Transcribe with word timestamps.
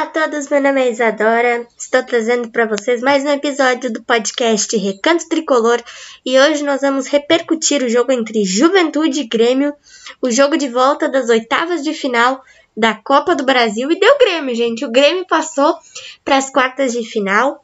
Olá 0.00 0.08
a 0.08 0.12
todos, 0.12 0.48
meu 0.48 0.62
nome 0.62 0.80
é 0.80 0.90
Isadora. 0.90 1.68
Estou 1.76 2.02
trazendo 2.02 2.48
para 2.48 2.64
vocês 2.64 3.02
mais 3.02 3.22
um 3.22 3.28
episódio 3.28 3.92
do 3.92 4.02
podcast 4.02 4.74
Recanto 4.74 5.28
Tricolor 5.28 5.78
e 6.24 6.40
hoje 6.40 6.64
nós 6.64 6.80
vamos 6.80 7.06
repercutir 7.06 7.82
o 7.82 7.88
jogo 7.88 8.10
entre 8.10 8.42
Juventude 8.42 9.20
e 9.20 9.28
Grêmio, 9.28 9.74
o 10.22 10.30
jogo 10.30 10.56
de 10.56 10.70
volta 10.70 11.06
das 11.06 11.28
oitavas 11.28 11.84
de 11.84 11.92
final 11.92 12.42
da 12.74 12.94
Copa 12.94 13.36
do 13.36 13.44
Brasil 13.44 13.90
e 13.92 14.00
deu 14.00 14.16
Grêmio, 14.16 14.54
gente. 14.54 14.86
O 14.86 14.90
Grêmio 14.90 15.26
passou 15.26 15.76
para 16.24 16.38
as 16.38 16.48
quartas 16.48 16.92
de 16.92 17.04
final. 17.04 17.62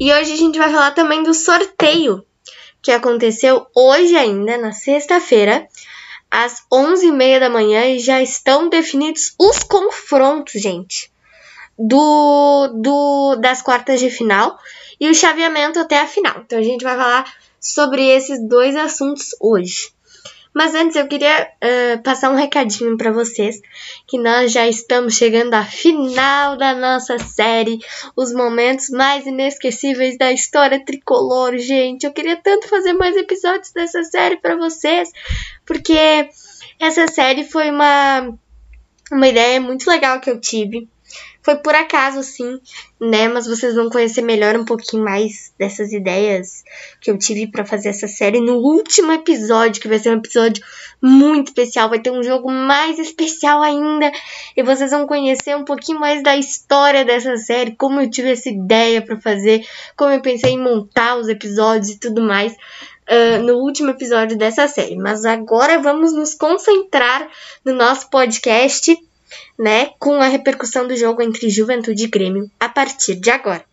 E 0.00 0.12
hoje 0.12 0.32
a 0.32 0.36
gente 0.36 0.58
vai 0.58 0.72
falar 0.72 0.90
também 0.90 1.22
do 1.22 1.32
sorteio 1.32 2.26
que 2.82 2.90
aconteceu 2.90 3.68
hoje 3.72 4.16
ainda, 4.16 4.58
na 4.58 4.72
sexta-feira, 4.72 5.68
às 6.28 6.64
11h30 6.72 7.38
da 7.38 7.48
manhã 7.48 7.86
e 7.86 8.00
já 8.00 8.20
estão 8.20 8.68
definidos 8.68 9.32
os 9.38 9.60
confrontos, 9.60 10.60
gente, 10.60 11.08
do, 11.78 12.68
do 12.74 13.36
das 13.36 13.62
quartas 13.62 14.00
de 14.00 14.10
final 14.10 14.58
e 15.00 15.08
o 15.08 15.14
chaveamento 15.14 15.78
até 15.78 15.98
a 15.98 16.06
final. 16.06 16.42
Então 16.44 16.58
a 16.58 16.62
gente 16.62 16.82
vai 16.82 16.96
falar 16.96 17.32
sobre 17.60 18.06
esses 18.06 18.40
dois 18.46 18.76
assuntos 18.76 19.34
hoje. 19.40 19.92
Mas 20.52 20.74
antes 20.74 20.96
eu 20.96 21.06
queria 21.06 21.48
uh, 21.62 22.02
passar 22.02 22.30
um 22.30 22.34
recadinho 22.34 22.96
para 22.96 23.12
vocês 23.12 23.60
que 24.06 24.18
nós 24.18 24.50
já 24.50 24.66
estamos 24.66 25.14
chegando 25.14 25.54
à 25.54 25.64
final 25.64 26.56
da 26.56 26.74
nossa 26.74 27.18
série, 27.20 27.78
os 28.16 28.32
momentos 28.32 28.90
mais 28.90 29.26
inesquecíveis 29.26 30.18
da 30.18 30.32
história 30.32 30.84
tricolor, 30.84 31.56
gente. 31.56 32.04
Eu 32.04 32.12
queria 32.12 32.36
tanto 32.36 32.68
fazer 32.68 32.92
mais 32.94 33.16
episódios 33.16 33.70
dessa 33.72 34.02
série 34.02 34.38
para 34.38 34.56
vocês, 34.56 35.08
porque 35.64 36.28
essa 36.80 37.06
série 37.06 37.44
foi 37.44 37.70
uma 37.70 38.36
uma 39.12 39.28
ideia 39.28 39.60
muito 39.60 39.88
legal 39.88 40.20
que 40.20 40.30
eu 40.30 40.40
tive. 40.40 40.88
Foi 41.42 41.56
por 41.56 41.74
acaso, 41.74 42.22
sim, 42.22 42.60
né? 43.00 43.26
Mas 43.28 43.46
vocês 43.46 43.74
vão 43.74 43.88
conhecer 43.88 44.20
melhor 44.20 44.56
um 44.56 44.64
pouquinho 44.64 45.02
mais 45.02 45.52
dessas 45.58 45.90
ideias 45.90 46.62
que 47.00 47.10
eu 47.10 47.16
tive 47.16 47.46
para 47.46 47.64
fazer 47.64 47.88
essa 47.88 48.06
série 48.06 48.40
no 48.40 48.56
último 48.56 49.10
episódio, 49.10 49.80
que 49.80 49.88
vai 49.88 49.98
ser 49.98 50.10
um 50.10 50.18
episódio 50.18 50.62
muito 51.00 51.48
especial. 51.48 51.88
Vai 51.88 51.98
ter 51.98 52.10
um 52.10 52.22
jogo 52.22 52.50
mais 52.50 52.98
especial 52.98 53.62
ainda. 53.62 54.12
E 54.54 54.62
vocês 54.62 54.90
vão 54.90 55.06
conhecer 55.06 55.56
um 55.56 55.64
pouquinho 55.64 55.98
mais 55.98 56.22
da 56.22 56.36
história 56.36 57.06
dessa 57.06 57.36
série, 57.38 57.74
como 57.74 58.00
eu 58.00 58.10
tive 58.10 58.32
essa 58.32 58.50
ideia 58.50 59.00
para 59.00 59.18
fazer, 59.18 59.64
como 59.96 60.12
eu 60.12 60.20
pensei 60.20 60.52
em 60.52 60.62
montar 60.62 61.16
os 61.16 61.28
episódios 61.28 61.90
e 61.90 61.98
tudo 61.98 62.22
mais. 62.22 62.54
Uh, 63.08 63.42
no 63.42 63.54
último 63.54 63.90
episódio 63.90 64.36
dessa 64.36 64.68
série. 64.68 64.94
Mas 64.94 65.24
agora 65.24 65.80
vamos 65.80 66.12
nos 66.12 66.34
concentrar 66.34 67.28
no 67.64 67.72
nosso 67.72 68.08
podcast 68.08 68.94
né, 69.58 69.90
com 69.98 70.14
a 70.14 70.28
repercussão 70.28 70.86
do 70.86 70.96
jogo 70.96 71.22
entre 71.22 71.50
Juventude 71.50 72.04
e 72.04 72.08
Grêmio 72.08 72.50
a 72.58 72.68
partir 72.68 73.16
de 73.16 73.30
agora. 73.30 73.64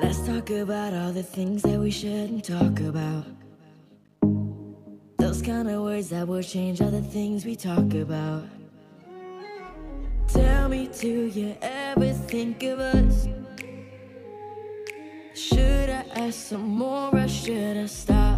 Let's 0.00 0.20
talk 0.20 0.50
about 0.50 0.94
all 0.94 1.12
the 1.12 1.22
things 1.22 1.62
that 1.62 1.78
we 1.78 1.90
shouldn't 1.90 2.44
talk 2.44 2.80
about. 2.80 3.26
Those 5.18 5.42
kind 5.42 5.68
of 5.68 5.82
words 5.82 6.08
that 6.10 6.26
will 6.26 6.42
change 6.42 6.80
all 6.80 6.90
the 6.90 7.02
things 7.02 7.44
we 7.44 7.56
talk 7.56 7.94
about. 7.94 8.44
Tell 10.28 10.68
me, 10.68 10.88
do 11.00 11.26
you 11.26 11.56
ever 11.60 12.12
think 12.12 12.62
of 12.62 12.78
us? 12.80 13.28
Should 15.34 15.90
I 15.90 16.04
ask 16.16 16.48
some 16.48 16.68
more 16.68 17.14
or 17.14 17.28
should 17.28 17.76
I 17.76 17.86
stop? 17.86 18.37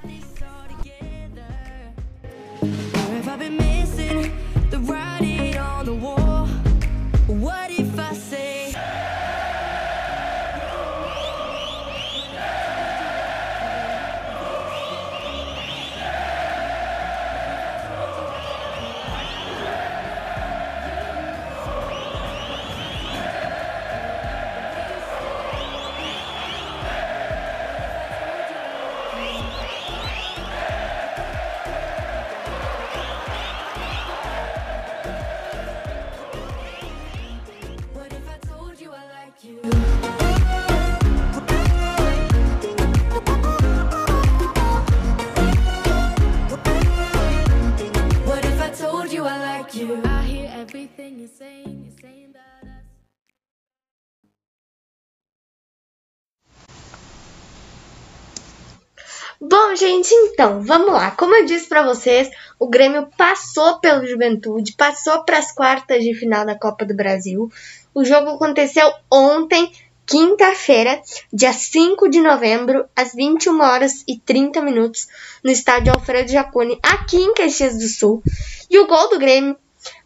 Bom, 59.71 59.77
gente, 59.77 60.13
então, 60.13 60.61
vamos 60.61 60.91
lá. 60.91 61.11
Como 61.11 61.33
eu 61.33 61.45
disse 61.45 61.69
para 61.69 61.81
vocês, 61.81 62.29
o 62.59 62.67
Grêmio 62.67 63.07
passou 63.15 63.79
pelo 63.79 64.05
Juventude, 64.05 64.73
passou 64.73 65.23
para 65.23 65.37
as 65.37 65.53
quartas 65.53 66.03
de 66.03 66.13
final 66.13 66.45
da 66.45 66.59
Copa 66.59 66.83
do 66.83 66.93
Brasil. 66.93 67.49
O 67.95 68.03
jogo 68.03 68.31
aconteceu 68.31 68.91
ontem, 69.09 69.71
quinta-feira, 70.05 71.01
dia 71.31 71.53
5 71.53 72.09
de 72.09 72.19
novembro, 72.19 72.85
às 72.93 73.13
21 73.13 73.61
horas 73.61 74.03
e 74.05 74.19
30 74.19 74.61
minutos, 74.61 75.07
no 75.41 75.49
estádio 75.49 75.93
Alfredo 75.93 76.29
Jaconi, 76.29 76.77
aqui 76.83 77.15
em 77.15 77.33
Caxias 77.33 77.77
do 77.77 77.87
Sul. 77.87 78.21
E 78.69 78.77
o 78.77 78.87
gol 78.87 79.09
do 79.09 79.19
Grêmio 79.19 79.55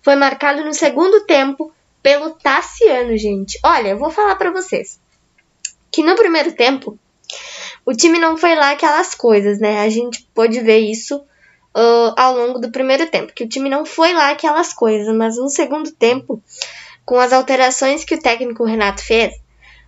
foi 0.04 0.16
marcado 0.16 0.64
no 0.64 0.76
segundo 0.76 1.26
tempo 1.26 1.74
pelo 2.04 2.36
Tassiano, 2.36 3.18
gente. 3.18 3.60
Olha, 3.64 3.88
eu 3.88 3.98
vou 3.98 4.12
falar 4.12 4.36
para 4.36 4.52
vocês 4.52 5.00
que 5.92 6.04
no 6.04 6.16
primeiro 6.16 6.52
tempo 6.52 7.00
o 7.86 7.94
time 7.94 8.18
não 8.18 8.36
foi 8.36 8.56
lá 8.56 8.72
aquelas 8.72 9.14
coisas, 9.14 9.60
né? 9.60 9.82
A 9.82 9.90
gente 9.90 10.28
pôde 10.34 10.60
ver 10.62 10.80
isso 10.80 11.18
uh, 11.18 12.14
ao 12.18 12.36
longo 12.36 12.60
do 12.60 12.72
primeiro 12.72 13.08
tempo, 13.10 13.34
que 13.34 13.44
o 13.44 13.50
time 13.50 13.70
não 13.70 13.86
foi 13.86 14.14
lá 14.14 14.32
aquelas 14.32 14.74
coisas, 14.74 15.14
mas 15.16 15.38
no 15.38 15.50
segundo 15.50 15.92
tempo, 15.92 16.42
com 17.06 17.20
as 17.20 17.32
alterações 17.32 18.04
que 18.04 18.16
o 18.16 18.22
técnico 18.22 18.66
Renato 18.66 19.04
fez, 19.04 19.36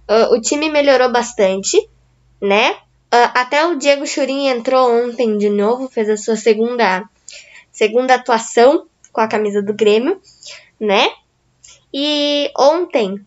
uh, 0.08 0.34
o 0.34 0.40
time 0.40 0.70
melhorou 0.70 1.12
bastante, 1.12 1.78
né? 2.40 2.72
Uh, 3.14 3.32
até 3.34 3.66
o 3.66 3.76
Diego 3.76 4.06
Churin 4.06 4.48
entrou 4.48 4.92
ontem 4.92 5.38
de 5.38 5.50
novo, 5.50 5.90
fez 5.90 6.10
a 6.10 6.18
sua 6.18 6.36
segunda, 6.36 7.04
segunda 7.72 8.16
atuação 8.16 8.86
com 9.12 9.22
a 9.22 9.28
camisa 9.28 9.62
do 9.62 9.74
Grêmio, 9.74 10.22
né? 10.80 11.10
E 11.92 12.52
ontem 12.56 13.26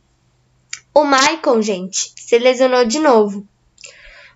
o 0.94 1.04
Michael, 1.04 1.62
gente, 1.62 2.12
se 2.16 2.38
lesionou 2.38 2.84
de 2.84 2.98
novo. 2.98 3.46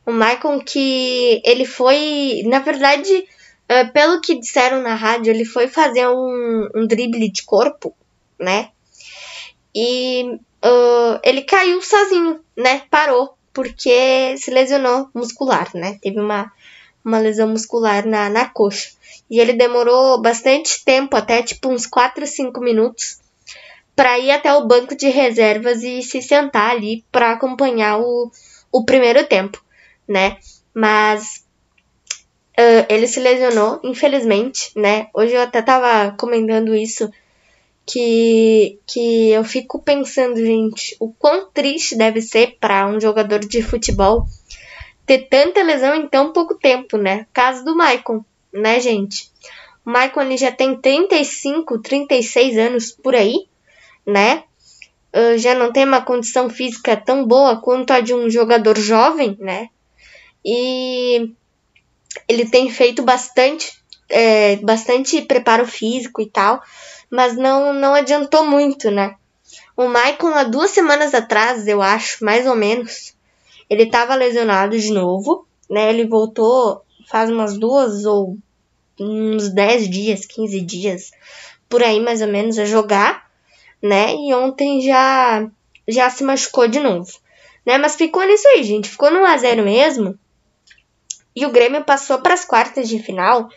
O 0.06 0.12
Michael 0.12 0.62
que 0.65 1.41
ele 1.44 1.65
foi, 1.65 2.42
na 2.44 2.59
verdade, 2.59 3.26
uh, 3.70 3.93
pelo 3.93 4.20
que 4.20 4.38
disseram 4.38 4.82
na 4.82 4.94
rádio, 4.94 5.32
ele 5.32 5.44
foi 5.44 5.67
fazer 5.67 6.06
um, 6.08 6.69
um 6.75 6.87
drible 6.87 7.31
de 7.31 7.43
corpo, 7.43 7.94
né? 8.38 8.70
E 9.75 10.38
uh, 10.64 11.19
ele 11.23 11.43
caiu 11.43 11.81
sozinho, 11.81 12.40
né? 12.56 12.82
Parou, 12.90 13.34
porque 13.52 14.37
se 14.37 14.50
lesionou 14.50 15.08
muscular, 15.14 15.70
né? 15.75 15.99
Teve 16.02 16.20
uma, 16.20 16.52
uma 17.02 17.19
lesão 17.19 17.49
muscular 17.49 18.06
na, 18.06 18.28
na 18.28 18.46
coxa. 18.46 18.90
E 19.31 19.40
ele 19.40 19.55
demorou 19.55 20.20
bastante 20.20 20.84
tempo, 20.84 21.17
até 21.17 21.43
tipo 21.43 21.70
uns 21.70 21.87
4 21.87 22.26
5 22.26 22.61
minutos, 22.61 23.19
para 23.96 24.19
ir 24.19 24.31
até 24.32 24.52
o 24.52 24.67
banco 24.67 24.94
de 24.94 25.08
reservas 25.08 25.82
e 25.82 26.02
se 26.02 26.20
sentar 26.20 26.73
ali 26.73 27.02
para 27.11 27.32
acompanhar 27.32 27.99
o, 27.99 28.31
o 28.70 28.84
primeiro 28.84 29.25
tempo 29.25 29.63
né? 30.08 30.38
Mas 30.72 31.44
uh, 32.58 32.86
ele 32.88 33.06
se 33.06 33.20
lesionou, 33.20 33.80
infelizmente, 33.82 34.70
né? 34.76 35.08
Hoje 35.14 35.34
eu 35.34 35.42
até 35.42 35.62
tava 35.62 36.16
comentando 36.16 36.74
isso, 36.74 37.10
que, 37.86 38.78
que 38.86 39.30
eu 39.30 39.44
fico 39.44 39.82
pensando, 39.82 40.36
gente, 40.36 40.96
o 40.98 41.12
quão 41.12 41.50
triste 41.52 41.96
deve 41.96 42.22
ser 42.22 42.56
para 42.58 42.86
um 42.86 43.00
jogador 43.00 43.40
de 43.40 43.62
futebol 43.62 44.26
ter 45.06 45.28
tanta 45.28 45.62
lesão 45.62 45.94
em 45.94 46.08
tão 46.08 46.32
pouco 46.32 46.54
tempo, 46.54 46.96
né? 46.96 47.26
Caso 47.32 47.64
do 47.64 47.76
Maicon, 47.76 48.24
né, 48.52 48.80
gente? 48.80 49.30
O 49.84 49.90
Maicon 49.90 50.22
ele 50.22 50.36
já 50.36 50.50
tem 50.50 50.76
35, 50.76 51.78
36 51.78 52.56
anos 52.56 52.90
por 52.90 53.14
aí, 53.14 53.46
né? 54.06 54.44
Uh, 55.14 55.36
já 55.38 55.54
não 55.54 55.70
tem 55.70 55.84
uma 55.84 56.00
condição 56.00 56.48
física 56.48 56.96
tão 56.96 57.26
boa 57.26 57.60
quanto 57.60 57.92
a 57.92 58.00
de 58.00 58.14
um 58.14 58.30
jogador 58.30 58.78
jovem, 58.78 59.36
né? 59.38 59.68
E 60.44 61.32
ele 62.29 62.46
tem 62.49 62.70
feito 62.70 63.02
bastante, 63.02 63.79
é, 64.08 64.56
bastante 64.56 65.23
preparo 65.23 65.67
físico 65.67 66.20
e 66.20 66.26
tal, 66.26 66.62
mas 67.11 67.37
não, 67.37 67.73
não 67.73 67.94
adiantou 67.94 68.44
muito, 68.44 68.91
né? 68.91 69.17
O 69.76 69.88
Maicon, 69.88 70.29
há 70.29 70.44
duas 70.44 70.70
semanas 70.70 71.14
atrás, 71.14 71.67
eu 71.67 71.82
acho, 71.82 72.25
mais 72.25 72.46
ou 72.46 72.55
menos, 72.55 73.14
ele 73.69 73.85
estava 73.85 74.14
lesionado 74.14 74.79
de 74.79 74.93
novo, 74.93 75.46
né? 75.69 75.91
Ele 75.91 76.06
voltou 76.06 76.85
faz 77.06 77.31
umas 77.31 77.58
duas 77.58 78.05
ou 78.05 78.37
uns 78.99 79.49
10 79.50 79.88
dias, 79.88 80.26
15 80.26 80.61
dias, 80.61 81.11
por 81.69 81.82
aí 81.82 82.00
mais 82.00 82.20
ou 82.20 82.29
menos, 82.29 82.58
a 82.58 82.64
jogar, 82.64 83.29
né? 83.82 84.14
E 84.14 84.32
ontem 84.35 84.81
já, 84.81 85.49
já 85.87 86.08
se 86.11 86.23
machucou 86.23 86.69
de 86.69 86.81
novo, 86.81 87.11
né? 87.67 87.79
Mas 87.79 87.97
ficou 87.97 88.25
nisso 88.25 88.47
aí, 88.49 88.62
gente. 88.62 88.88
Ficou 88.88 89.11
no 89.11 89.25
a 89.25 89.37
0 89.37 89.64
mesmo. 89.64 90.19
E 91.34 91.44
o 91.44 91.50
Grêmio 91.50 91.84
passou 91.84 92.19
para 92.19 92.34
as 92.34 92.44
quartas 92.44 92.88
de 92.88 92.98
final, 92.98 93.48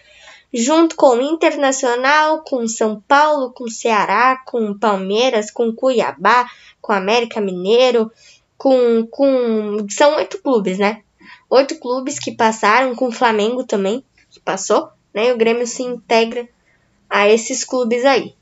junto 0.53 0.95
com 0.95 1.17
o 1.17 1.21
Internacional, 1.21 2.43
com 2.43 2.67
São 2.67 3.01
Paulo, 3.07 3.51
com 3.51 3.69
Ceará, 3.69 4.41
com 4.45 4.77
Palmeiras, 4.77 5.51
com 5.51 5.71
Cuiabá, 5.71 6.49
com 6.81 6.91
América 6.91 7.39
Mineiro, 7.39 8.11
com, 8.57 9.05
com 9.07 9.85
são 9.89 10.15
oito 10.15 10.41
clubes, 10.41 10.79
né? 10.79 11.03
Oito 11.49 11.79
clubes 11.79 12.17
que 12.17 12.31
passaram, 12.31 12.95
com 12.95 13.07
o 13.07 13.11
Flamengo 13.11 13.63
também, 13.63 14.03
que 14.29 14.39
passou, 14.39 14.89
né? 15.13 15.27
E 15.27 15.31
o 15.31 15.37
Grêmio 15.37 15.67
se 15.67 15.83
integra 15.83 16.47
a 17.09 17.29
esses 17.29 17.63
clubes 17.63 18.03
aí. 18.03 18.33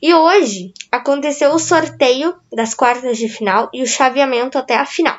E 0.00 0.12
hoje 0.14 0.72
aconteceu 0.90 1.52
o 1.52 1.58
sorteio 1.58 2.34
das 2.52 2.74
quartas 2.74 3.18
de 3.18 3.28
final 3.28 3.70
e 3.72 3.82
o 3.82 3.86
chaveamento 3.86 4.58
até 4.58 4.76
a 4.76 4.86
final. 4.86 5.16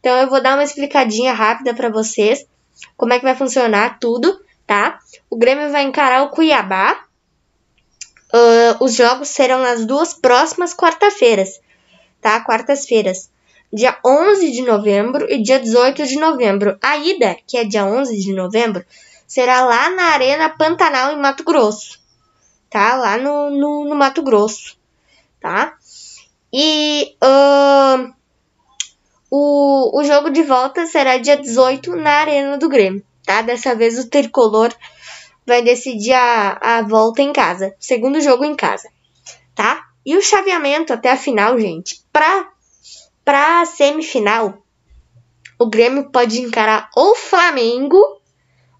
Então 0.00 0.16
eu 0.18 0.28
vou 0.28 0.42
dar 0.42 0.54
uma 0.54 0.64
explicadinha 0.64 1.32
rápida 1.32 1.72
para 1.72 1.88
vocês 1.88 2.44
como 2.96 3.12
é 3.12 3.18
que 3.18 3.24
vai 3.24 3.34
funcionar 3.34 3.98
tudo, 3.98 4.40
tá? 4.66 4.98
O 5.30 5.36
Grêmio 5.36 5.70
vai 5.70 5.82
encarar 5.82 6.22
o 6.22 6.30
Cuiabá. 6.30 7.04
Uh, 8.32 8.84
os 8.84 8.94
jogos 8.94 9.28
serão 9.28 9.60
nas 9.60 9.84
duas 9.84 10.14
próximas 10.14 10.74
quarta-feiras, 10.74 11.60
tá? 12.20 12.40
Quartas-feiras 12.40 13.30
dia 13.74 13.98
11 14.06 14.52
de 14.52 14.62
novembro 14.62 15.26
e 15.28 15.42
dia 15.42 15.58
18 15.58 16.06
de 16.06 16.16
novembro. 16.16 16.78
A 16.80 16.96
ida, 16.96 17.36
que 17.44 17.56
é 17.56 17.64
dia 17.64 17.84
11 17.84 18.16
de 18.20 18.32
novembro, 18.32 18.84
será 19.26 19.64
lá 19.64 19.90
na 19.90 20.04
Arena 20.12 20.48
Pantanal, 20.48 21.12
em 21.12 21.20
Mato 21.20 21.42
Grosso. 21.42 21.98
Tá? 22.70 22.94
Lá 22.94 23.18
no, 23.18 23.50
no, 23.50 23.84
no 23.84 23.96
Mato 23.96 24.22
Grosso. 24.22 24.78
Tá? 25.40 25.74
E 26.52 27.16
uh, 27.20 28.14
o, 29.36 29.98
o 29.98 30.04
jogo 30.04 30.30
de 30.30 30.44
volta 30.44 30.86
será 30.86 31.18
dia 31.18 31.36
18 31.36 31.96
na 31.96 32.20
Arena 32.20 32.56
do 32.56 32.68
Grêmio. 32.68 33.04
Tá? 33.24 33.42
Dessa 33.42 33.74
vez 33.74 33.98
o 33.98 34.08
tricolor 34.08 34.72
vai 35.44 35.60
decidir 35.60 36.12
a, 36.12 36.56
a 36.60 36.82
volta 36.82 37.20
em 37.20 37.32
casa. 37.32 37.74
Segundo 37.80 38.20
jogo 38.20 38.44
em 38.44 38.54
casa. 38.54 38.88
Tá? 39.52 39.88
E 40.06 40.16
o 40.16 40.22
chaveamento 40.22 40.92
até 40.92 41.10
a 41.10 41.16
final, 41.16 41.58
gente. 41.58 42.04
Pra 42.12 42.48
para 43.24 43.62
a 43.62 43.66
semifinal, 43.66 44.58
o 45.58 45.66
Grêmio 45.66 46.10
pode 46.10 46.40
encarar 46.40 46.90
ou 46.94 47.16
Flamengo 47.16 47.98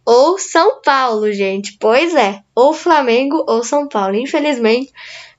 ou 0.05 0.39
São 0.39 0.81
Paulo, 0.83 1.33
gente. 1.33 1.77
Pois 1.81 2.15
é, 2.15 2.43
ou 2.55 2.73
Flamengo 2.73 3.43
ou 3.49 3.65
São 3.65 3.89
Paulo. 3.89 4.15
Infelizmente, 4.15 4.93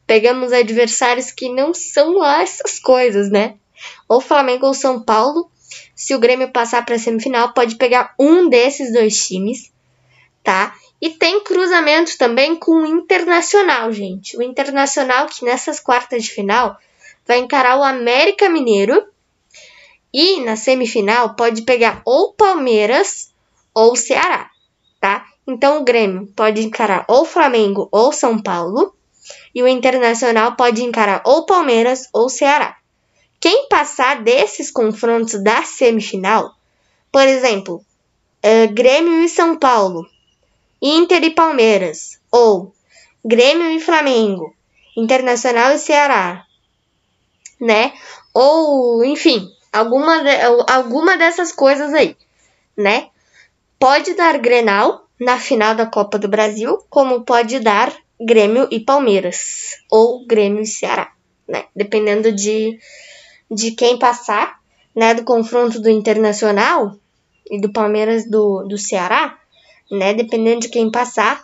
pegamos 0.06 0.52
adversários 0.52 1.32
que 1.32 1.48
não 1.48 1.74
são 1.74 2.18
lá 2.18 2.42
essas 2.42 2.80
coisas, 2.80 3.30
né? 3.30 3.56
Ou 4.08 4.22
Flamengo 4.22 4.68
ou 4.68 4.74
São 4.74 5.02
Paulo. 5.02 5.50
Se 5.96 6.14
o 6.14 6.20
Grêmio 6.20 6.52
passar 6.52 6.86
para 6.86 6.96
a 6.96 7.00
semifinal, 7.00 7.54
pode 7.54 7.76
pegar 7.76 8.14
um 8.20 8.48
desses 8.48 8.94
dois 8.94 9.18
times, 9.26 9.72
tá? 10.44 10.76
E 11.02 11.10
tem 11.10 11.44
cruzamento 11.44 12.18
também 12.18 12.56
com 12.56 12.72
o 12.84 12.86
Internacional, 12.86 13.92
gente. 13.92 14.38
O 14.38 14.42
Internacional 14.42 15.28
que 15.28 15.44
nessas 15.44 15.80
quartas 15.80 16.24
de 16.24 16.32
final 16.32 16.78
vai 17.28 17.40
encarar 17.40 17.78
o 17.78 17.84
América 17.84 18.50
Mineiro 18.50 19.06
e 20.14 20.40
na 20.42 20.56
semifinal 20.56 21.36
pode 21.36 21.64
pegar 21.64 22.02
ou 22.06 22.34
Palmeiras 22.34 23.34
ou 23.74 23.96
Ceará, 23.96 24.50
tá? 25.02 25.26
Então 25.46 25.82
o 25.82 25.84
Grêmio 25.84 26.28
pode 26.36 26.62
encarar 26.64 27.06
ou 27.08 27.26
Flamengo 27.26 27.90
ou 27.92 28.14
São 28.14 28.42
Paulo 28.42 28.96
e 29.54 29.62
o 29.62 29.68
Internacional 29.68 30.56
pode 30.56 30.84
encarar 30.84 31.22
ou 31.26 31.46
Palmeiras 31.46 32.08
ou 32.14 32.30
Ceará. 32.30 32.78
Quem 33.46 33.68
passar 33.70 34.24
desses 34.24 34.72
confrontos 34.72 35.40
da 35.44 35.62
semifinal, 35.62 36.56
por 37.12 37.28
exemplo, 37.28 37.86
uh, 38.44 38.74
Grêmio 38.74 39.24
e 39.24 39.30
São 39.30 39.56
Paulo, 39.60 40.10
Inter 40.82 41.24
e 41.24 41.30
Palmeiras, 41.30 42.20
ou 42.32 42.74
Grêmio 43.24 43.70
e 43.70 43.80
Flamengo, 43.80 44.52
Internacional 44.98 45.74
e 45.74 45.78
Ceará, 45.78 46.44
né? 47.62 47.94
Ou, 48.34 49.06
enfim, 49.06 49.48
alguma, 49.72 50.24
alguma 50.68 51.16
dessas 51.16 51.52
coisas 51.52 51.94
aí, 51.94 52.18
né? 52.76 53.10
Pode 53.78 54.16
dar 54.16 54.40
Grenal 54.40 55.06
na 55.20 55.38
final 55.38 55.76
da 55.76 55.86
Copa 55.86 56.18
do 56.18 56.28
Brasil, 56.28 56.84
como 56.90 57.24
pode 57.24 57.60
dar 57.60 57.96
Grêmio 58.20 58.68
e 58.72 58.80
Palmeiras, 58.80 59.78
ou 59.92 60.26
Grêmio 60.26 60.64
e 60.64 60.66
Ceará, 60.66 61.12
né? 61.48 61.66
Dependendo 61.76 62.32
de, 62.32 62.80
de 63.50 63.72
quem 63.72 63.98
passar, 63.98 64.60
né? 64.96 65.14
Do 65.14 65.24
confronto 65.24 65.80
do 65.80 65.90
Internacional 65.90 66.96
e 67.50 67.60
do 67.60 67.72
Palmeiras 67.72 68.30
do, 68.30 68.64
do 68.64 68.78
Ceará, 68.78 69.38
né? 69.92 70.14
Dependendo 70.14 70.62
de 70.62 70.70
quem 70.70 70.90
passar, 70.90 71.44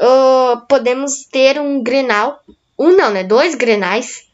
uh, 0.00 0.66
podemos 0.68 1.24
ter 1.24 1.60
um 1.60 1.82
Grenal, 1.82 2.40
um 2.78 2.96
não, 2.96 3.10
né? 3.10 3.24
Dois 3.24 3.54
Grenais 3.54 4.28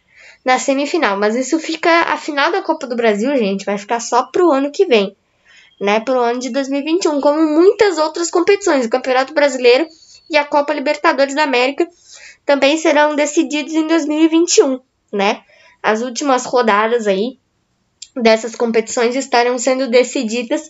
na 0.44 0.58
semifinal. 0.58 1.16
Mas 1.16 1.34
isso 1.34 1.58
fica. 1.58 1.90
A 2.02 2.16
final 2.16 2.52
da 2.52 2.62
Copa 2.62 2.86
do 2.86 2.96
Brasil, 2.96 3.34
gente, 3.36 3.64
vai 3.64 3.78
ficar 3.78 4.00
só 4.00 4.24
pro 4.24 4.50
ano 4.50 4.70
que 4.70 4.84
vem. 4.84 5.16
Né, 5.80 5.98
pro 5.98 6.20
ano 6.20 6.38
de 6.38 6.50
2021, 6.50 7.20
como 7.20 7.42
muitas 7.42 7.98
outras 7.98 8.30
competições. 8.30 8.86
O 8.86 8.88
Campeonato 8.88 9.34
Brasileiro 9.34 9.88
e 10.30 10.36
a 10.36 10.44
Copa 10.44 10.72
Libertadores 10.72 11.34
da 11.34 11.42
América 11.42 11.86
também 12.46 12.78
serão 12.78 13.16
decididos 13.16 13.74
em 13.74 13.86
2021, 13.88 14.80
né? 15.12 15.42
As 15.84 16.00
últimas 16.00 16.46
rodadas 16.46 17.06
aí 17.06 17.38
dessas 18.16 18.56
competições 18.56 19.14
estarão 19.14 19.58
sendo 19.58 19.86
decididas 19.86 20.66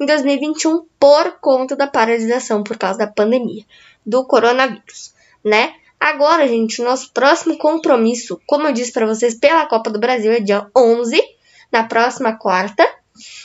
em 0.00 0.06
2021 0.06 0.86
por 0.98 1.32
conta 1.38 1.76
da 1.76 1.86
paralisação 1.86 2.64
por 2.64 2.78
causa 2.78 3.00
da 3.00 3.06
pandemia 3.06 3.62
do 4.06 4.24
coronavírus, 4.24 5.12
né? 5.44 5.74
Agora, 6.00 6.48
gente, 6.48 6.80
nosso 6.80 7.12
próximo 7.12 7.58
compromisso, 7.58 8.40
como 8.46 8.66
eu 8.66 8.72
disse 8.72 8.90
para 8.90 9.04
vocês, 9.04 9.34
pela 9.34 9.66
Copa 9.66 9.90
do 9.90 10.00
Brasil 10.00 10.32
é 10.32 10.40
dia 10.40 10.66
11, 10.74 11.22
na 11.70 11.84
próxima 11.84 12.38
quarta. 12.38 12.88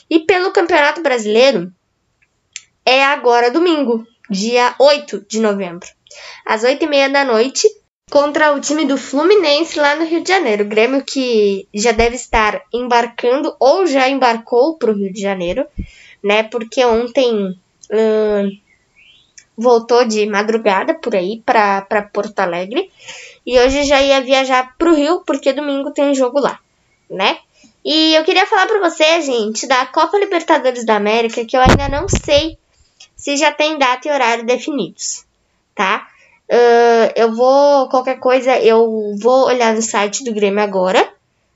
E 0.09 0.21
pelo 0.21 0.53
Campeonato 0.53 1.01
Brasileiro 1.01 1.69
é 2.85 3.03
agora 3.03 3.51
domingo, 3.51 4.07
dia 4.29 4.73
8 4.79 5.25
de 5.27 5.41
novembro, 5.41 5.87
às 6.45 6.63
8 6.63 6.81
e 6.81 6.87
meia 6.87 7.09
da 7.09 7.25
noite, 7.25 7.67
contra 8.09 8.53
o 8.53 8.59
time 8.59 8.85
do 8.85 8.97
Fluminense 8.97 9.79
lá 9.79 9.95
no 9.95 10.05
Rio 10.05 10.21
de 10.21 10.29
Janeiro. 10.29 10.63
O 10.63 10.67
Grêmio 10.67 11.03
que 11.03 11.67
já 11.73 11.91
deve 11.91 12.15
estar 12.15 12.61
embarcando 12.73 13.55
ou 13.59 13.85
já 13.85 14.09
embarcou 14.09 14.77
para 14.77 14.91
o 14.91 14.95
Rio 14.95 15.11
de 15.13 15.21
Janeiro, 15.21 15.65
né? 16.23 16.43
Porque 16.43 16.83
ontem. 16.85 17.57
Uh, 17.91 18.69
voltou 19.59 20.05
de 20.05 20.25
madrugada 20.25 20.93
por 20.93 21.13
aí 21.13 21.43
para 21.45 22.09
Porto 22.13 22.39
Alegre 22.39 22.89
e 23.45 23.59
hoje 23.59 23.83
já 23.83 24.01
ia 24.01 24.21
viajar 24.21 24.73
para 24.77 24.89
o 24.89 24.95
Rio 24.95 25.21
porque 25.27 25.51
domingo 25.51 25.91
tem 25.91 26.15
jogo 26.15 26.39
lá, 26.39 26.59
né? 27.09 27.39
E 27.83 28.15
eu 28.15 28.23
queria 28.23 28.47
falar 28.47 28.67
para 28.67 28.89
você, 28.89 29.21
gente, 29.21 29.67
da 29.67 29.85
Copa 29.87 30.17
Libertadores 30.17 30.85
da 30.85 30.95
América 30.95 31.43
que 31.43 31.57
eu 31.57 31.61
ainda 31.61 31.89
não 31.89 32.07
sei 32.07 32.57
se 33.17 33.35
já 33.35 33.51
tem 33.51 33.77
data 33.77 34.07
e 34.07 34.11
horário 34.11 34.45
definidos, 34.45 35.25
tá? 35.75 36.07
Uh, 36.49 37.13
eu 37.15 37.35
vou, 37.35 37.87
qualquer 37.89 38.19
coisa, 38.19 38.57
eu 38.57 39.15
vou 39.21 39.45
olhar 39.45 39.75
no 39.75 39.81
site 39.83 40.23
do 40.23 40.33
Grêmio 40.33 40.63
agora, 40.63 41.07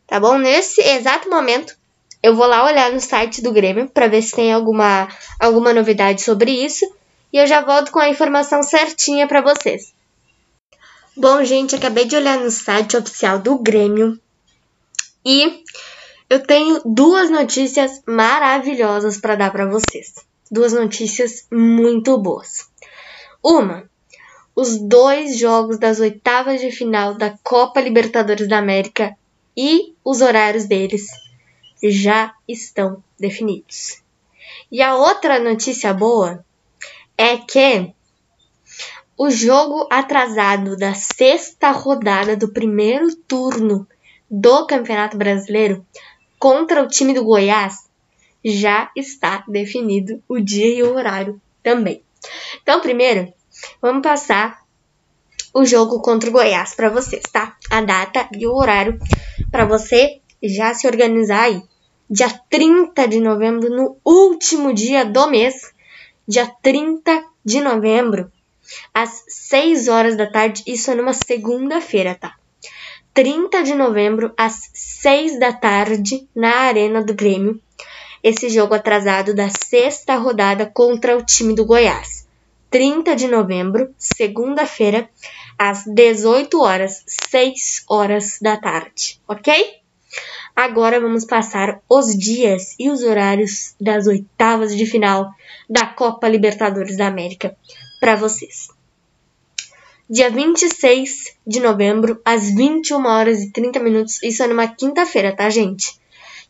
tá 0.06 0.20
bom? 0.20 0.38
Nesse 0.38 0.82
exato 0.82 1.30
momento, 1.30 1.76
eu 2.22 2.36
vou 2.36 2.46
lá 2.46 2.64
olhar 2.64 2.92
no 2.92 3.00
site 3.02 3.42
do 3.42 3.52
Grêmio 3.52 3.90
para 3.90 4.08
ver 4.08 4.22
se 4.22 4.36
tem 4.36 4.54
alguma, 4.54 5.08
alguma 5.40 5.74
novidade 5.74 6.22
sobre 6.22 6.52
isso 6.52 6.86
e 7.34 7.38
eu 7.38 7.48
já 7.48 7.62
volto 7.62 7.92
com 7.92 8.00
a 8.00 8.08
informação 8.08 8.62
certinha 8.62 9.28
para 9.28 9.42
vocês. 9.42 9.94
Bom, 11.18 11.44
gente, 11.44 11.76
acabei 11.76 12.06
de 12.06 12.16
olhar 12.16 12.38
no 12.38 12.52
site 12.52 12.96
oficial 12.96 13.40
do 13.40 13.58
Grêmio 13.58 14.20
e 15.26 15.64
eu 16.30 16.40
tenho 16.42 16.82
duas 16.86 17.30
notícias 17.30 18.02
maravilhosas 18.08 19.18
para 19.18 19.36
dar 19.36 19.52
para 19.52 19.66
vocês. 19.66 20.14
Duas 20.52 20.72
notícias 20.72 21.48
muito 21.52 22.18
boas. 22.18 22.68
Uma, 23.44 23.90
os 24.56 24.78
dois 24.78 25.38
jogos 25.38 25.80
das 25.80 26.00
oitavas 26.00 26.62
de 26.62 26.72
final 26.72 27.16
da 27.16 27.36
Copa 27.44 27.82
Libertadores 27.82 28.48
da 28.48 28.60
América 28.60 29.18
e 29.58 29.94
os 30.04 30.22
horários 30.22 30.66
deles 30.66 31.08
já 31.84 32.34
estão 32.48 33.04
definidos. 33.20 34.02
E 34.72 34.82
a 34.82 34.96
outra 34.96 35.40
notícia 35.40 35.94
boa 35.94 36.44
é 37.18 37.38
que 37.38 37.94
o 39.18 39.30
jogo 39.30 39.88
atrasado 39.92 40.76
da 40.76 40.94
sexta 40.94 41.72
rodada 41.72 42.36
do 42.36 42.50
primeiro 42.50 43.16
turno 43.16 43.88
do 44.30 44.66
Campeonato 44.66 45.18
Brasileiro 45.18 45.86
contra 46.40 46.82
o 46.82 46.88
time 46.88 47.14
do 47.14 47.24
Goiás 47.24 47.90
já 48.44 48.92
está 48.96 49.44
definido 49.48 50.22
o 50.28 50.40
dia 50.40 50.68
e 50.68 50.84
o 50.84 50.94
horário 50.96 51.42
também. 51.62 52.04
Então, 52.62 52.82
primeiro, 52.82 53.32
vamos 53.82 54.02
passar 54.02 54.64
o 55.54 55.66
jogo 55.66 56.02
contra 56.02 56.30
o 56.30 56.34
Goiás 56.34 56.74
para 56.74 56.90
vocês, 56.90 57.24
tá? 57.32 57.56
A 57.70 57.82
data 57.82 58.28
e 58.36 58.48
o 58.48 58.54
horário 58.54 59.00
para 59.52 59.66
você 59.66 60.20
já 60.42 60.74
se 60.74 60.88
organizar 60.88 61.44
aí. 61.44 61.62
Dia 62.10 62.30
30 62.50 63.08
de 63.08 63.20
novembro, 63.20 63.70
no 63.70 63.98
último 64.04 64.74
dia 64.74 65.06
do 65.06 65.28
mês, 65.28 65.72
dia 66.28 66.52
30 66.62 67.24
de 67.46 67.62
novembro, 67.62 68.32
às 68.94 69.24
6 69.28 69.88
horas 69.88 70.18
da 70.18 70.28
tarde, 70.28 70.64
isso 70.68 70.92
é 70.92 70.96
numa 70.96 71.14
segunda-feira, 71.14 72.16
tá? 72.16 72.36
30 73.14 73.64
de 73.64 73.76
novembro, 73.76 74.34
às 74.38 74.70
6 74.74 75.40
da 75.40 75.54
tarde, 75.54 76.28
na 76.36 76.62
Arena 76.62 77.04
do 77.04 77.14
Grêmio, 77.14 77.62
esse 78.24 78.50
jogo 78.50 78.74
atrasado 78.74 79.36
da 79.36 79.50
sexta 79.50 80.16
rodada 80.16 80.66
contra 80.66 81.16
o 81.18 81.24
time 81.24 81.54
do 81.54 81.66
Goiás. 81.66 82.23
30 82.74 83.16
de 83.16 83.28
novembro, 83.28 83.94
segunda-feira, 84.00 85.08
às 85.60 85.84
18 85.86 86.60
horas, 86.60 87.04
6 87.30 87.86
horas 87.88 88.40
da 88.42 88.58
tarde, 88.58 89.22
ok? 89.28 89.54
Agora 90.56 91.00
vamos 91.00 91.24
passar 91.24 91.84
os 91.88 92.18
dias 92.18 92.74
e 92.80 92.90
os 92.90 93.04
horários 93.04 93.76
das 93.80 94.08
oitavas 94.08 94.76
de 94.76 94.88
final 94.88 95.30
da 95.70 95.86
Copa 95.86 96.28
Libertadores 96.28 96.98
da 96.98 97.06
América 97.06 97.56
para 98.00 98.16
vocês. 98.16 98.70
Dia 100.10 100.32
26 100.32 101.38
de 101.46 101.60
novembro, 101.60 102.20
às 102.26 102.50
21 102.56 103.06
horas 103.06 103.44
e 103.44 103.52
30 103.52 103.80
minutos, 103.82 104.24
isso 104.24 104.42
é 104.42 104.48
numa 104.48 104.68
quinta-feira, 104.68 105.32
tá, 105.32 105.48
gente? 105.48 105.96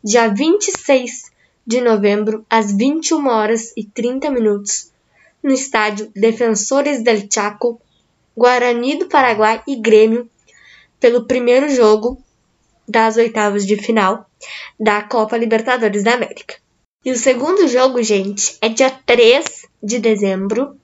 Dia 0.02 0.30
26 0.30 1.34
de 1.68 1.82
novembro, 1.82 2.46
às 2.50 2.72
21 2.72 3.28
horas 3.28 3.74
e 3.76 3.84
30 3.84 4.32
minutos, 4.32 4.93
no 5.44 5.52
estádio 5.52 6.12
Defensores 6.16 7.04
del 7.04 7.28
Chaco, 7.32 7.82
Guarani 8.36 8.98
do 8.98 9.08
Paraguai 9.08 9.62
e 9.68 9.76
Grêmio, 9.76 10.30
pelo 11.00 11.26
primeiro 11.26 11.70
jogo 11.70 12.18
das 12.88 13.18
oitavas 13.18 13.66
de 13.66 13.76
final 13.76 14.26
da 14.80 15.02
Copa 15.04 15.38
Libertadores 15.38 16.04
da 16.04 16.14
América. 16.14 16.56
E 17.06 17.12
o 17.12 17.18
segundo 17.18 17.68
jogo, 17.68 18.02
gente, 18.02 18.58
é 18.62 18.70
dia 18.70 18.90
3 18.90 19.44
de 19.82 20.00
dezembro, 20.00 20.78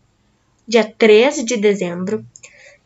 dia 0.68 0.84
3 0.84 1.46
de 1.46 1.56
dezembro 1.56 2.26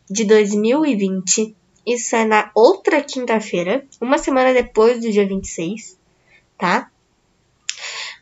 de 0.08 0.24
2020. 0.24 1.54
Isso 1.84 2.14
é 2.14 2.24
na 2.24 2.50
outra 2.54 3.02
quinta-feira, 3.02 3.84
uma 4.00 4.18
semana 4.18 4.54
depois 4.54 5.00
do 5.00 5.10
dia 5.10 5.26
26, 5.26 5.98
tá? 6.56 6.90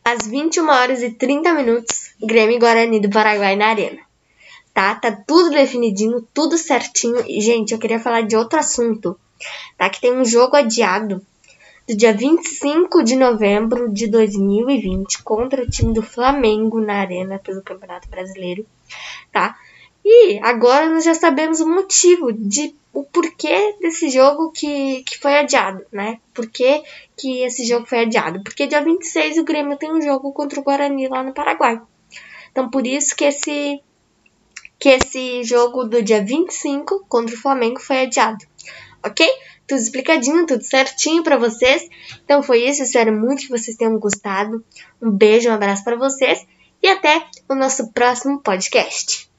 Às 0.04 0.26
21 0.26 0.68
horas 0.68 1.02
e 1.02 1.10
30 1.10 1.52
minutos, 1.52 2.11
Grêmio 2.26 2.56
e 2.56 2.58
Guarani 2.58 3.00
do 3.00 3.10
Paraguai 3.10 3.56
na 3.56 3.68
Arena. 3.68 4.00
Tá? 4.72 4.94
Tá 4.94 5.12
tudo 5.12 5.50
definidinho, 5.50 6.26
tudo 6.32 6.56
certinho. 6.56 7.22
E, 7.26 7.40
gente, 7.40 7.72
eu 7.72 7.78
queria 7.78 8.00
falar 8.00 8.22
de 8.22 8.36
outro 8.36 8.58
assunto, 8.58 9.18
tá? 9.76 9.90
Que 9.90 10.00
tem 10.00 10.12
um 10.12 10.24
jogo 10.24 10.56
adiado 10.56 11.24
do 11.86 11.96
dia 11.96 12.12
25 12.14 13.02
de 13.02 13.16
novembro 13.16 13.92
de 13.92 14.06
2020 14.06 15.22
contra 15.22 15.62
o 15.62 15.68
time 15.68 15.92
do 15.92 16.02
Flamengo 16.02 16.80
na 16.80 17.00
Arena 17.00 17.38
pelo 17.38 17.62
Campeonato 17.62 18.08
Brasileiro, 18.08 18.64
tá? 19.32 19.56
E 20.04 20.40
agora 20.42 20.88
nós 20.88 21.04
já 21.04 21.14
sabemos 21.14 21.60
o 21.60 21.68
motivo 21.68 22.32
de 22.32 22.74
o 22.92 23.04
porquê 23.04 23.76
desse 23.80 24.10
jogo 24.10 24.52
que, 24.52 25.02
que 25.04 25.18
foi 25.18 25.38
adiado, 25.38 25.84
né? 25.90 26.18
Por 26.34 26.46
que, 26.46 26.82
que 27.16 27.42
esse 27.42 27.64
jogo 27.64 27.86
foi 27.86 28.00
adiado? 28.00 28.42
Porque 28.42 28.66
dia 28.66 28.82
26 28.82 29.38
o 29.38 29.44
Grêmio 29.44 29.78
tem 29.78 29.90
um 29.90 30.02
jogo 30.02 30.32
contra 30.32 30.60
o 30.60 30.62
Guarani 30.62 31.08
lá 31.08 31.22
no 31.22 31.32
Paraguai. 31.32 31.80
Então 32.52 32.70
por 32.70 32.86
isso 32.86 33.16
que 33.16 33.24
esse 33.24 33.82
que 34.78 34.88
esse 34.88 35.44
jogo 35.44 35.84
do 35.84 36.02
dia 36.02 36.24
25 36.24 37.04
contra 37.08 37.34
o 37.34 37.38
Flamengo 37.38 37.80
foi 37.80 38.02
adiado. 38.02 38.44
OK? 39.04 39.26
Tudo 39.66 39.80
explicadinho, 39.80 40.44
tudo 40.44 40.62
certinho 40.62 41.22
para 41.22 41.38
vocês. 41.38 41.88
Então 42.24 42.42
foi 42.42 42.68
isso, 42.68 42.82
espero 42.82 43.12
muito 43.12 43.42
que 43.42 43.48
vocês 43.48 43.76
tenham 43.76 43.98
gostado. 43.98 44.64
Um 45.00 45.10
beijo, 45.10 45.48
um 45.48 45.52
abraço 45.52 45.84
para 45.84 45.96
vocês 45.96 46.44
e 46.82 46.88
até 46.88 47.24
o 47.48 47.54
nosso 47.54 47.92
próximo 47.92 48.40
podcast. 48.40 49.30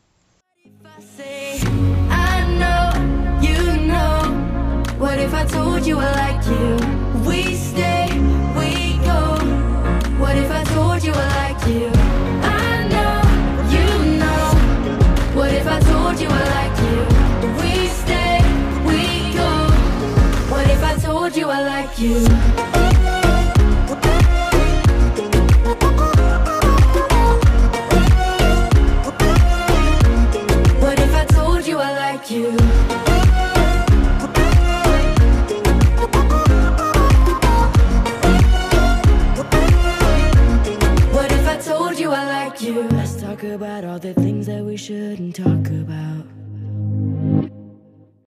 What 5.04 5.20
if 5.20 5.34
I 5.34 5.44
told 5.44 5.86
you 5.86 6.00
I 6.00 6.12
like 6.16 6.48
you? 6.48 6.78
We 7.28 7.54
stay, 7.56 7.93